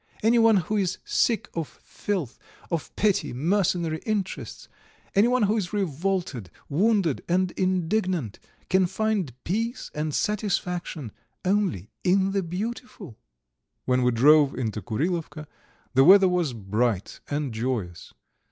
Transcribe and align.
Anyone 0.23 0.57
who 0.57 0.77
is 0.77 0.97
sick 1.05 1.47
of 1.53 1.67
filth, 1.83 2.39
of 2.71 2.89
petty, 2.95 3.33
mercenary 3.33 3.99
interests, 3.99 4.67
anyone 5.13 5.43
who 5.43 5.55
is 5.57 5.73
revolted, 5.73 6.49
wounded, 6.69 7.23
and 7.29 7.51
indignant, 7.51 8.39
can 8.67 8.87
find 8.87 9.31
peace 9.43 9.91
and 9.93 10.11
satisfaction 10.11 11.11
only 11.45 11.91
in 12.03 12.31
the 12.31 12.41
beautiful." 12.41 13.15
When 13.85 14.01
we 14.01 14.09
drove 14.09 14.55
into 14.57 14.81
Kurilovka 14.81 15.45
the 15.93 16.03
weather 16.03 16.27
was 16.27 16.53
bright 16.53 17.19
and 17.29 17.53
joyous. 17.53 18.11